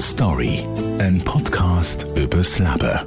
[0.00, 0.64] Story,
[1.00, 3.00] ein Podcast übers Leben.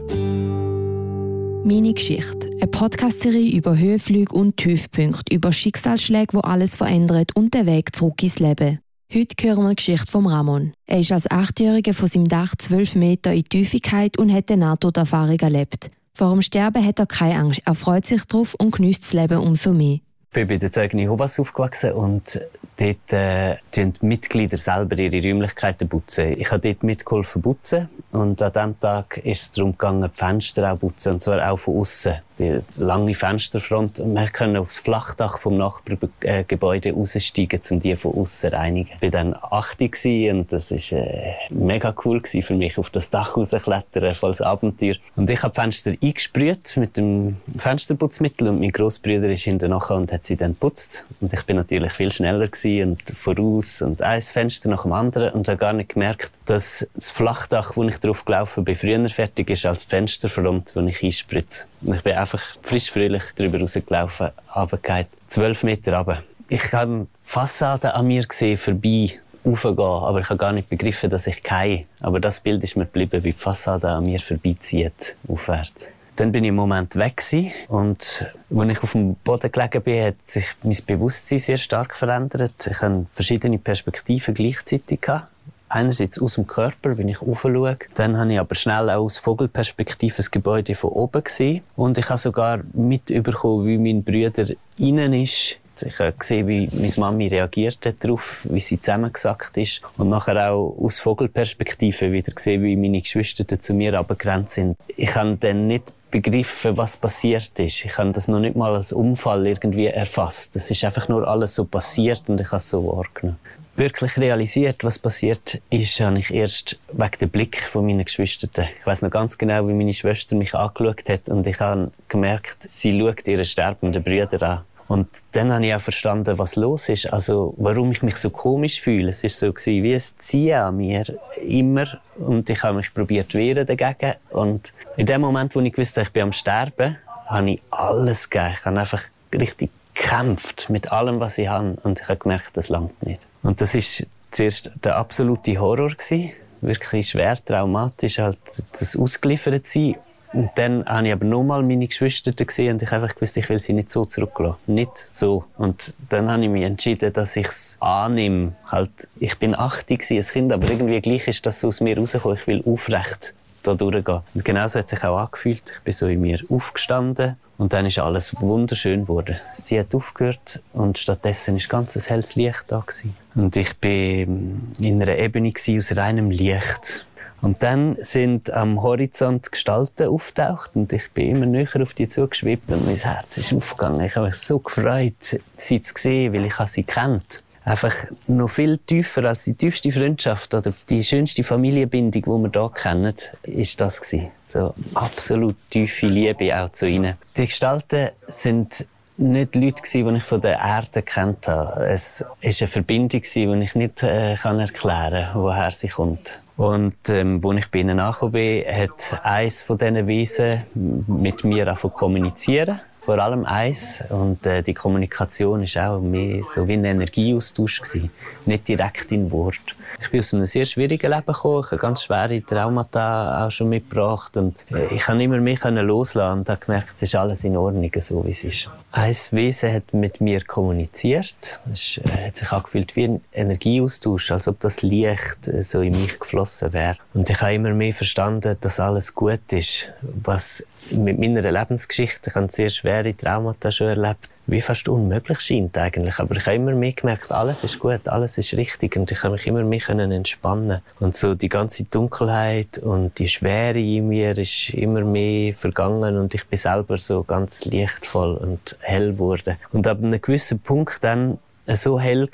[1.63, 7.65] Meine Geschichte, eine Podcast-Serie über Höhenflüge und Tiefpunkte, über Schicksalsschläge, wo alles verändert und den
[7.65, 8.80] Weg zurück ins Leben.
[9.14, 10.73] Heute hören wir die Geschichte von Ramon.
[10.86, 15.39] Er ist als Achtjähriger von seinem Dach zwölf Meter in Tiefigkeit und hat eine Nahtoderfahrung
[15.39, 15.92] erlebt.
[16.14, 19.38] Vor dem Sterben hat er keine Angst, er freut sich darauf und genießt das Leben
[19.38, 20.00] umso mehr.
[20.32, 22.39] Ich bin bei der Zeugni Hobas aufgewachsen und
[22.77, 26.40] dort äh, die Mitglieder selber ihre Räumlichkeiten putzen.
[26.40, 30.71] Ich habe dort mitgeholfen putzen und an diesem Tag ist es darum gegangen, die Fenster
[30.71, 32.16] auch putzen, und zwar auch von außen.
[32.41, 38.90] Die lange Fensterfront wir können aufs Flachdach vom Nachbargebäude raussteigen, um die von außen reinigen.
[38.95, 43.38] Ich war dann 80 und das war äh, mega cool für mich, auf das Dach
[43.38, 44.96] rauszuklettern, als Abenteuer.
[45.16, 50.12] Und ich habe die Fenster eingesprüht mit dem Fensterputzmittel und mein Grossbruder ist hinterher und
[50.12, 51.05] hat sie dann putzt.
[51.20, 52.49] Und ich bin natürlich viel schneller
[52.84, 57.12] und voraus und ein Fenster nach dem anderen und habe gar nicht gemerkt, dass das
[57.12, 61.63] Flachdach, wo ich drauf gelaufen bin, früher fertig ist als die Fensterfront, wo ich einspritze.
[61.82, 66.24] Ich bin einfach frisch fröhlich drüber rausgelaufen, runtergefallen, zwölf Meter runter.
[66.50, 69.12] Ich habe die Fassade an mir gesehen, vorbei,
[69.46, 71.85] raufgehen, aber ich habe gar nicht begriffen, dass ich gehe.
[72.02, 75.88] Aber das Bild ist mir geblieben, wie die Fassade an mir vorbeizieht, aufwärts.
[76.18, 77.53] Dann bin ich im Moment weg gewesen.
[77.69, 82.68] und als ich auf dem Boden gelegen bin, hat sich mein Bewusstsein sehr stark verändert.
[82.69, 85.30] Ich hatte verschiedene Perspektiven gleichzeitig gehabt.
[85.74, 87.78] Einerseits aus dem Körper, wenn ich aufschaue.
[87.96, 91.64] Dann habe ich aber schnell auch aus Vogelperspektive das Gebäude von oben gesehen.
[91.78, 96.94] Und ich habe sogar mitbekommen, wie mein Bruder innen ist ich habe gesehen, wie meine
[96.97, 99.81] Mami reagiert darauf, wie sie zusammengesackt ist.
[99.97, 104.78] Und nachher auch aus Vogelperspektive wieder gesehen, wie meine Geschwister zu mir abgegrenzt sind.
[104.96, 107.86] Ich habe dann nicht begriffen, was passiert ist.
[107.86, 110.56] Ich habe das noch nicht mal als Unfall irgendwie erfasst.
[110.56, 113.40] Das ist einfach nur alles so passiert und ich habe es so wahrgenommen.
[113.75, 118.68] Wirklich realisiert, was passiert ist, habe ich erst wegen dem Blick von meinen Geschwistern.
[118.80, 122.58] Ich weiß noch ganz genau, wie meine Schwester mich angeschaut hat und ich habe gemerkt,
[122.60, 124.62] sie schaut ihre sterbenden Brüder an.
[124.92, 127.14] Und dann habe ich auch verstanden, was los ist.
[127.14, 129.12] Also, warum ich mich so komisch fühle.
[129.12, 131.06] Es war so gewesen, wie ein Ziehen an mir.
[131.42, 132.02] Immer.
[132.18, 134.16] Und ich habe mich probiert wehren dagegen.
[134.31, 138.54] Und in dem Moment, wo ich wusste, ich bin am Sterben, habe ich alles gegeben.
[138.54, 139.70] Ich habe einfach richtig
[140.01, 141.78] gekämpft mit allem, was ich habe.
[141.84, 143.28] Und ich habe gemerkt, das langt nicht.
[143.44, 146.31] Und das ist zuerst der absolute Horror gewesen.
[146.62, 148.38] Wirklich schwer traumatisch, halt
[148.72, 149.95] das ausgeliefert sein
[150.34, 153.59] und dann habe ich aber nochmal meine Geschwister gesehen und ich einfach gewusst, ich will
[153.59, 154.59] sie nicht so zurücklassen.
[154.67, 155.44] Nicht so.
[155.57, 158.53] Und dann habe ich mich entschieden, dass ich es annehme.
[158.66, 162.38] Halt, ich bin 80 als Kind, aber irgendwie gleich ist das aus mir rausgekommen.
[162.38, 164.22] Ich will aufrecht da durchgehen.
[164.34, 165.64] Und genauso hat sich auch angefühlt.
[165.78, 169.38] Ich bin so in mir aufgestanden und dann ist alles wunderschön geworden.
[169.54, 173.16] Sie hat aufgehört und stattdessen ist ganz ein helles Licht da gewesen.
[173.36, 177.06] Und ich bin in einer Ebene aus reinem Licht.
[177.42, 182.72] Und dann sind am Horizont Gestalten auftaucht und ich bin immer näher auf die zugeschwebt
[182.72, 184.02] und mein Herz ist aufgegangen.
[184.02, 187.42] Ich habe mich so gefreut, sie zu sehen, weil ich sie kennt.
[187.64, 187.94] Einfach
[188.28, 193.14] noch viel tiefer als die tiefste Freundschaft oder die schönste Familienbindung, die wir hier kennen,
[193.44, 194.32] ist das gewesen.
[194.46, 197.18] So absolut tiefe Liebe auch zu ihnen.
[197.38, 201.86] Die Gestalten sind nicht Leute, die ich von der Erde kennt habe.
[201.86, 206.42] Es war eine Verbindung, die ich nicht äh, erklären kann, woher sie kommt.
[206.58, 210.62] Und ähm, als ich bei ihnen angekommen bin, hat eines von diesen Wesen
[211.08, 212.80] mit mir angefangen kommunizieren.
[213.03, 214.03] Vor allem eins.
[214.09, 217.81] Und äh, die Kommunikation war auch mehr so wie ein Energieaustausch.
[217.81, 218.12] Gewesen.
[218.45, 219.75] Nicht direkt in Wort.
[220.00, 221.63] Ich bin aus einem sehr schwierigen Leben gekommen.
[221.66, 224.38] Ich habe ganz schwere Traumata auch schon mitgebracht.
[224.38, 227.91] Und äh, ich konnte immer mehr loslassen und habe gemerkt, es ist alles in Ordnung,
[227.97, 228.69] so wie es ist.
[228.91, 231.59] Ein Wesen hat mit mir kommuniziert.
[231.72, 236.00] Es äh, hat sich angefühlt wie ein Energieaustausch, als ob das Licht äh, so in
[236.00, 236.97] mich geflossen wäre.
[237.13, 242.35] Und ich habe immer mehr verstanden, dass alles gut ist, was mit meiner Lebensgeschichte, ich
[242.35, 246.19] habe sehr schwere Traumata schon erlebt, wie fast unmöglich scheint eigentlich.
[246.19, 249.31] Aber ich habe immer mehr gemerkt, alles ist gut, alles ist richtig und ich kann
[249.31, 250.81] mich immer mehr entspannen.
[251.00, 256.33] Und so die ganze Dunkelheit und die Schwere in mir ist immer mehr vergangen und
[256.33, 259.56] ich bin selber so ganz lichtvoll und hell geworden.
[259.71, 261.38] Und ab einem gewissen Punkt dann
[261.68, 262.28] so hell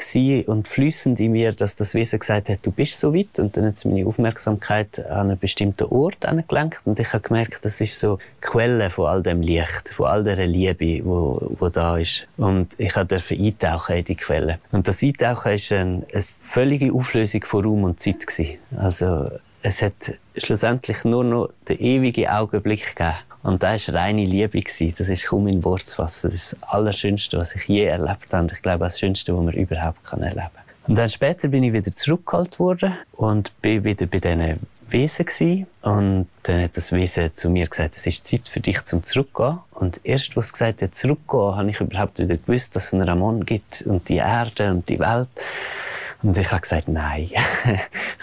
[0.47, 3.39] und flüssend in mir, dass das Wesen gesagt hat, du bist so weit.
[3.39, 6.81] Und dann hat es meine Aufmerksamkeit an einen bestimmten Ort angelenkt.
[6.85, 10.24] Und ich habe gemerkt, das ist so die Quelle von all dem Licht, von all
[10.24, 12.27] der Liebe, wo, wo da ist.
[12.38, 14.59] Und ich durfte eintauchen in die Quelle.
[14.71, 18.57] Und das Eintauchen ist eine, eine völlige Auflösung von Raum und Zeit gewesen.
[18.75, 19.30] Also,
[19.62, 19.94] es hat
[20.38, 23.15] schlussendlich nur noch den ewigen Augenblick gegeben.
[23.43, 24.61] Und das war reine Liebe.
[24.61, 26.29] Das ist kaum in Wort zu fassen.
[26.29, 28.43] Das ist das Allerschönste, was ich je erlebt habe.
[28.43, 30.51] Und ich glaube, das Schönste, was man überhaupt erleben kann.
[30.87, 35.67] Und dann später bin ich wieder zurückgeholt worden und bin wieder bei diesen Wesen gewesen.
[35.81, 39.59] Und dann hat das Wesen zu mir gesagt, es ist Zeit für dich zum Zurückgehen.
[39.71, 43.45] Und erst, was gesagt hat, zurückgehen, habe ich überhaupt wieder gewusst, dass es einen Ramon
[43.45, 45.27] gibt und die Erde und die Welt.
[46.23, 47.23] Und ich habe gesagt, nein.
[47.31, 47.35] ich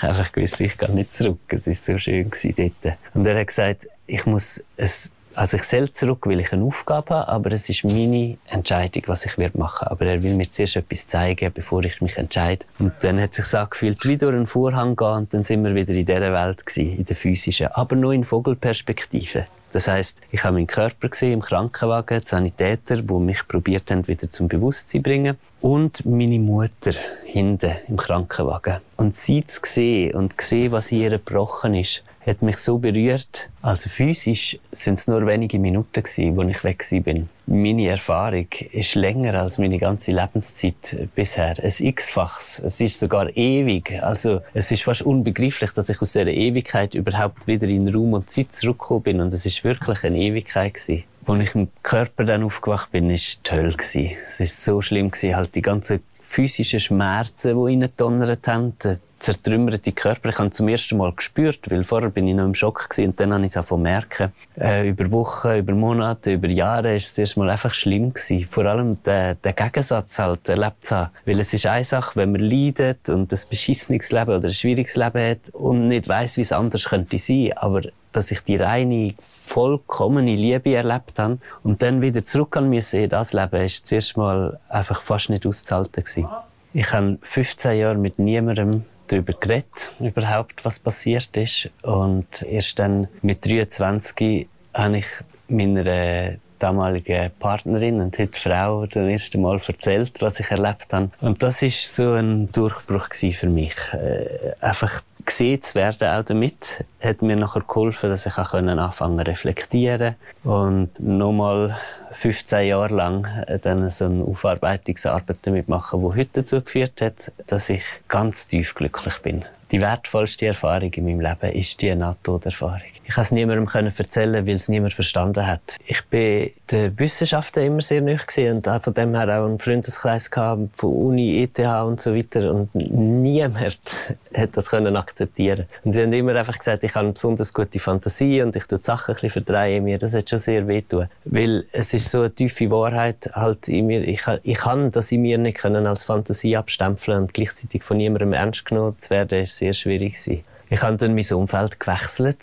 [0.02, 1.40] habe einfach gewusst, ich gehe nicht zurück.
[1.48, 2.96] Es war so schön dort.
[3.12, 7.14] Und er hat gesagt, ich muss es also ich soll zurück, weil ich eine Aufgabe
[7.14, 9.90] habe, aber es ist meine Entscheidung, was ich machen werde.
[9.90, 12.64] Aber er will mir zuerst etwas zeigen, bevor ich mich entscheide.
[12.78, 15.74] Und dann hat sich so gefühlt, wie durch einen Vorhang gehen und dann sind wir
[15.74, 19.46] wieder in dieser Welt gewesen, in der physischen, aber nur in Vogelperspektive.
[19.72, 24.06] Das heißt, ich habe meinen Körper gesehen im Krankenwagen, die Sanitäter, die mich probiert haben,
[24.06, 25.36] wieder zum Bewusstsein zu bringen.
[25.60, 26.92] Und meine Mutter
[27.24, 28.76] hinten im Krankenwagen.
[28.96, 33.50] Und sie zu sehen und sehen, was hier gebrochen ist, hat mich so berührt.
[33.62, 37.28] Also physisch sind es nur wenige Minuten gewesen, wo ich weg bin.
[37.46, 41.56] Meine Erfahrung ist länger als meine ganze Lebenszeit bisher.
[41.62, 42.62] Ein x-faches.
[42.64, 44.02] Es ist sogar ewig.
[44.02, 48.30] Also es ist fast unbegreiflich, dass ich aus dieser Ewigkeit überhaupt wieder in Raum und
[48.30, 49.20] Zeit zurückgekommen bin.
[49.20, 51.04] Und es ist wirklich eine Ewigkeit gewesen.
[51.26, 53.74] Als ich im Körper dann aufgewacht bin, war es toll.
[53.78, 60.28] Es war so schlimm, halt die ganzen physischen Schmerzen, die reingedonnert haben, der zertrümmerte Körper.
[60.28, 63.20] Ich habe zum ersten Mal gespürt, weil vorher bin ich noch im Schock gewesen, und
[63.20, 64.32] dann habe ich es auch merken.
[64.58, 68.46] Äh, über Wochen, über Monate, über Jahre ist es erstmal einfach schlimm gewesen.
[68.50, 71.10] Vor allem der, der Gegensatz halt erlebt zu.
[71.24, 74.96] Weil es ist eine Sache, wenn man leidet und ein beschissenes Leben oder ein schwieriges
[74.96, 77.82] Leben hat und nicht weiß, wie es anders könnte sein, aber
[78.14, 83.08] dass ich die reine, vollkommene Liebe erlebt habe und dann wieder zurück an müssen in
[83.10, 86.28] das Leben, ist zuerst mal einfach fast nicht auszuhalten gewesen.
[86.72, 91.70] Ich habe 15 Jahre mit niemandem darüber geredet, überhaupt, was passiert ist.
[91.82, 95.06] Und erst dann mit 23 habe ich
[95.48, 101.10] meiner damaligen Partnerin und heute Frau zum ersten Mal erzählt, was ich erlebt habe.
[101.20, 103.74] Und das ist so ein Durchbruch für mich.
[103.92, 109.20] Äh, einfach gesehen zu werden auch damit, hat mir nachher geholfen, dass ich auch anfangen
[109.20, 111.76] reflektieren und nochmal
[112.12, 113.26] 15 Jahre lang
[113.62, 118.74] dann so eine Aufarbeitungsarbeit damit machen, die heute dazu geführt hat, dass ich ganz tief
[118.74, 119.44] glücklich bin.
[119.74, 122.94] Die wertvollste Erfahrung in meinem Leben ist die Nahtoderfahrung.
[123.06, 123.66] Ich konnte es niemandem
[123.98, 125.76] erzählen, weil es niemand verstanden hat.
[125.84, 128.18] Ich bin der Wissenschaft immer sehr nahe
[128.54, 132.54] und von dem her auch einen Freundeskreis gehabt, von Uni, ETH und so weiter.
[132.54, 135.66] Und niemand hat das akzeptieren.
[135.82, 138.78] Und sie haben immer einfach gesagt, ich habe eine besonders gute Fantasie und ich tue
[138.78, 139.98] die Sachen ein bisschen mir.
[139.98, 141.08] Das hat schon sehr wehtun.
[141.24, 144.06] Weil es ist so eine tiefe Wahrheit halt in mir.
[144.06, 148.32] Ich, ich kann das in mir nicht können als Fantasie abstempeln und gleichzeitig von niemandem
[148.32, 150.44] ernst genommen zu werden, ist sehr schwierig gewesen.
[150.74, 152.38] Ich habe dann mein Umfeld gewechselt.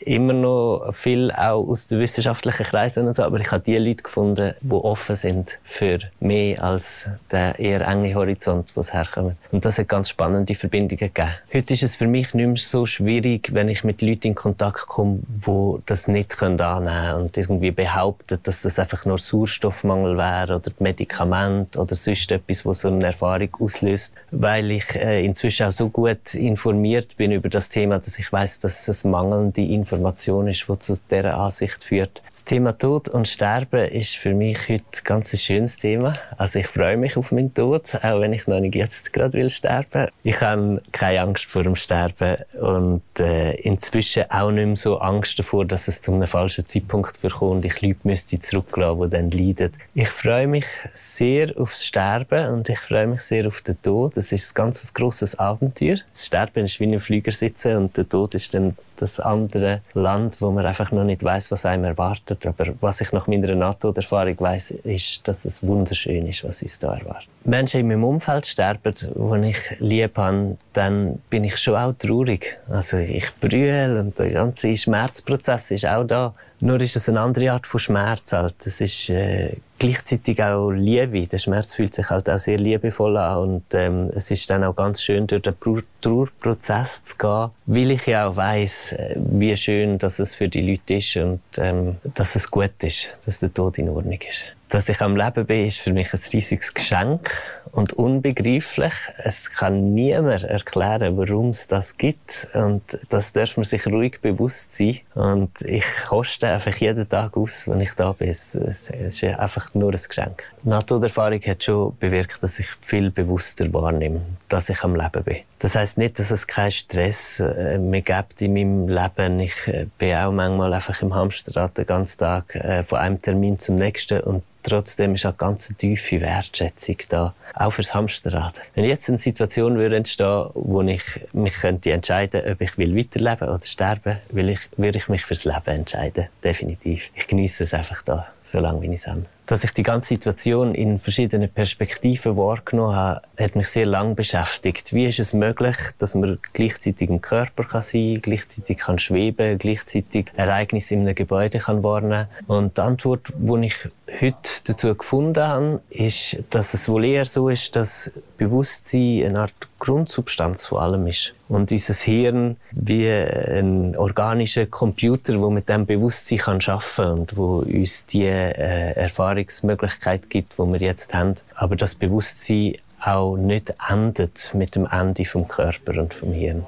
[0.00, 4.02] Immer noch viel auch aus den wissenschaftlichen Kreisen und so, aber ich habe die Leute
[4.02, 9.36] gefunden, die offen sind für mehr als der eher enge Horizont, wo es herkommt.
[9.52, 11.30] Und das hat ganz spannende Verbindungen gegeben.
[11.52, 14.88] Heute ist es für mich nicht mehr so schwierig, wenn ich mit Leuten in Kontakt
[14.88, 20.56] komme, die das nicht annehmen können und irgendwie behaupten, dass das einfach nur Sauerstoffmangel wäre
[20.56, 25.72] oder Medikament oder sonst etwas, was so eine Erfahrung auslöst, weil ich äh, inzwischen auch
[25.72, 30.66] so gut informiert bin über das Thema, dass ich weiß, dass es mangelnde Information ist,
[30.68, 32.22] die zu dieser Ansicht führt.
[32.30, 36.14] Das Thema Tod und Sterben ist für mich heute ein ganz schönes Thema.
[36.38, 39.50] Also ich freue mich auf meinen Tod, auch wenn ich noch nicht jetzt gerade will
[39.50, 40.08] sterben.
[40.22, 45.38] Ich habe keine Angst vor dem Sterben und äh, inzwischen auch nicht mehr so Angst
[45.38, 49.30] davor, dass es zu einem falschen Zeitpunkt kommt und ich Leute müsste zurücklassen, die dann
[49.30, 49.72] leiden.
[49.94, 54.16] Ich freue mich sehr aufs Sterben und ich freue mich sehr auf den Tod.
[54.16, 55.98] Das ist ein ganz grosses Abenteuer.
[56.10, 60.40] Das Sterben ist wie ein Flüger sitzen und der Tod ist dann das andere Land,
[60.40, 62.46] wo man einfach noch nicht weiß, was einem erwartet.
[62.46, 66.94] Aber was ich nach meiner NATO-Erfahrung weiß, ist, dass es wunderschön ist, was uns da
[66.94, 67.28] erwartet.
[67.44, 72.58] Menschen in meinem Umfeld sterben, die ich lieb habe, dann bin ich schon auch traurig.
[72.68, 76.34] Also ich brülle und der ganze Schmerzprozess ist auch da.
[76.62, 78.32] Nur ist es eine andere Art von Schmerz.
[78.32, 78.66] Halt.
[78.66, 81.26] Es ist äh, gleichzeitig auch Liebe.
[81.26, 84.76] Der Schmerz fühlt sich halt auch sehr liebevoll an und ähm, es ist dann auch
[84.76, 85.54] ganz schön, durch den
[86.02, 90.60] Trauerprozess zu gehen, weil ich ja auch weiß, äh, wie schön dass es für die
[90.60, 94.44] Leute ist und ähm, dass es gut ist, dass der Tod in Ordnung ist.
[94.68, 97.30] Dass ich am Leben bin, ist für mich ein riesiges Geschenk
[97.72, 98.92] und unbegreiflich.
[99.18, 102.48] Es kann niemand erklären, warum es das gibt.
[102.54, 105.00] Und das darf man sich ruhig bewusst sein.
[105.14, 108.28] Und ich koste einfach jeden Tag aus, wenn ich da bin.
[108.28, 110.42] Es, ist einfach nur ein Geschenk.
[110.64, 115.36] Naturerfahrung hat schon bewirkt, dass ich viel bewusster wahrnehme, dass ich am Leben bin.
[115.58, 119.40] Das heißt nicht, dass es keinen Stress äh, mehr gibt in meinem Leben.
[119.40, 123.58] Ich äh, bin auch manchmal einfach im Hamsterrad den ganzen Tag äh, von einem Termin
[123.58, 128.54] zum nächsten und trotzdem ist auch ganz eine tiefe Wertschätzung da, auch fürs Hamsterrad.
[128.74, 131.02] Wenn jetzt eine Situation würde entstehen, wo ich
[131.32, 135.44] mich könnte entscheiden, ob ich will weiterleben oder sterben, will ich, würde ich mich fürs
[135.44, 137.02] Leben entscheiden, definitiv.
[137.14, 139.24] Ich genieße es einfach da, so lange wie ich es habe.
[139.50, 144.94] Dass ich die ganze Situation in verschiedenen Perspektiven wahrgenommen habe, hat mich sehr lange beschäftigt.
[144.94, 150.26] Wie ist es möglich, dass man gleichzeitig im Körper kann sein, gleichzeitig kann schweben, gleichzeitig
[150.36, 152.28] Ereignisse in einem Gebäude kann warnen?
[152.46, 153.74] Und die Antwort, die ich
[154.20, 159.69] heute dazu gefunden habe, ist, dass es wohl eher so ist, dass Bewusstsein eine Art
[159.80, 161.34] Grundsubstanz von allem ist.
[161.48, 167.58] Und unser Hirn wie ein organischer Computer, der mit dem Bewusstsein kann kann und wo
[167.58, 171.34] uns die äh, Erfahrungsmöglichkeit gibt, die wir jetzt haben.
[171.56, 176.66] Aber das Bewusstsein auch nicht endet mit dem Ende vom Körper und vom Hirn.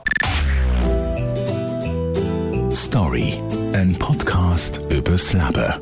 [2.75, 3.41] Story,
[3.75, 5.75] ein Podcast übers Leben.